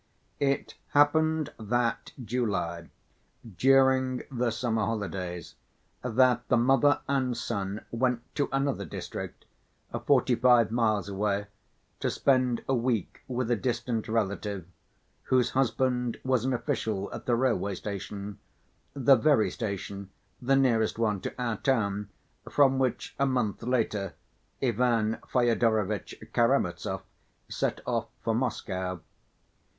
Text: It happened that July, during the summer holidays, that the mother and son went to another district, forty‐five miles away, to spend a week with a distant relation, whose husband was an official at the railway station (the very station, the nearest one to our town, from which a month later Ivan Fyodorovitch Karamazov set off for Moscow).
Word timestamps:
It 0.39 0.73
happened 0.93 1.53
that 1.59 2.13
July, 2.25 2.89
during 3.55 4.23
the 4.31 4.49
summer 4.49 4.83
holidays, 4.83 5.53
that 6.01 6.47
the 6.47 6.57
mother 6.57 7.01
and 7.07 7.37
son 7.37 7.85
went 7.91 8.21
to 8.33 8.49
another 8.51 8.83
district, 8.83 9.45
forty‐five 9.93 10.71
miles 10.71 11.07
away, 11.07 11.45
to 11.99 12.09
spend 12.09 12.63
a 12.67 12.73
week 12.73 13.21
with 13.27 13.51
a 13.51 13.55
distant 13.55 14.07
relation, 14.07 14.71
whose 15.25 15.51
husband 15.51 16.19
was 16.23 16.45
an 16.45 16.53
official 16.53 17.13
at 17.13 17.27
the 17.27 17.35
railway 17.35 17.75
station 17.75 18.39
(the 18.95 19.15
very 19.15 19.51
station, 19.51 20.09
the 20.41 20.55
nearest 20.55 20.97
one 20.97 21.21
to 21.21 21.31
our 21.39 21.57
town, 21.57 22.09
from 22.49 22.79
which 22.79 23.15
a 23.19 23.27
month 23.27 23.61
later 23.61 24.15
Ivan 24.63 25.19
Fyodorovitch 25.31 26.15
Karamazov 26.33 27.03
set 27.49 27.81
off 27.85 28.07
for 28.23 28.33
Moscow). 28.33 29.01